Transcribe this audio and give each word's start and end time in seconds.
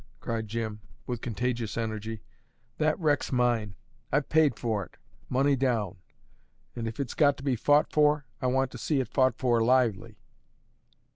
cried 0.19 0.47
Jim, 0.47 0.81
with 1.05 1.21
contagious 1.21 1.77
energy. 1.77 2.23
"That 2.79 2.97
wreck's 2.99 3.31
mine; 3.31 3.75
I've 4.11 4.29
paid 4.29 4.57
for 4.57 4.83
it, 4.83 4.97
money 5.29 5.55
down; 5.55 5.97
and 6.75 6.87
if 6.87 6.99
it's 6.99 7.13
got 7.13 7.37
to 7.37 7.43
be 7.43 7.55
fought 7.55 7.91
for, 7.93 8.25
I 8.41 8.47
want 8.47 8.71
to 8.71 8.79
see 8.79 8.99
it 8.99 9.07
fought 9.09 9.37
for 9.37 9.61
lively. 9.63 10.17